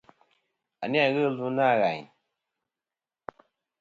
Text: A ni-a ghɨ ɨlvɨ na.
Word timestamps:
A 0.83 0.85
ni-a 0.91 1.05
ghɨ 1.13 1.21
ɨlvɨ 1.29 1.47
na. 1.57 1.65